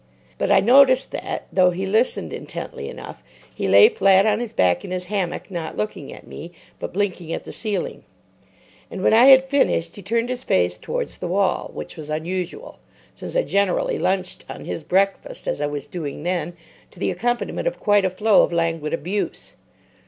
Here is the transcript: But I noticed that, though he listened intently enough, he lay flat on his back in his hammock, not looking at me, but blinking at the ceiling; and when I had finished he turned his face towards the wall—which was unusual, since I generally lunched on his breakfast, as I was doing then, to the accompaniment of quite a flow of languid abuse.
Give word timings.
But 0.39 0.51
I 0.51 0.61
noticed 0.61 1.11
that, 1.11 1.45
though 1.53 1.69
he 1.69 1.85
listened 1.85 2.33
intently 2.33 2.89
enough, 2.89 3.21
he 3.53 3.67
lay 3.67 3.87
flat 3.87 4.25
on 4.25 4.39
his 4.39 4.51
back 4.51 4.83
in 4.83 4.89
his 4.89 5.05
hammock, 5.13 5.51
not 5.51 5.77
looking 5.77 6.11
at 6.11 6.25
me, 6.25 6.53
but 6.79 6.91
blinking 6.91 7.31
at 7.33 7.43
the 7.43 7.53
ceiling; 7.53 8.03
and 8.89 9.03
when 9.03 9.13
I 9.13 9.25
had 9.25 9.43
finished 9.47 9.95
he 9.95 10.01
turned 10.01 10.29
his 10.29 10.41
face 10.41 10.79
towards 10.79 11.19
the 11.19 11.27
wall—which 11.27 11.97
was 11.97 12.09
unusual, 12.09 12.79
since 13.13 13.35
I 13.35 13.43
generally 13.43 13.99
lunched 13.99 14.43
on 14.49 14.65
his 14.65 14.81
breakfast, 14.81 15.45
as 15.47 15.61
I 15.61 15.67
was 15.67 15.87
doing 15.87 16.23
then, 16.23 16.53
to 16.89 16.97
the 16.99 17.11
accompaniment 17.11 17.67
of 17.67 17.79
quite 17.79 18.03
a 18.03 18.09
flow 18.09 18.41
of 18.41 18.51
languid 18.51 18.95
abuse. 18.95 19.55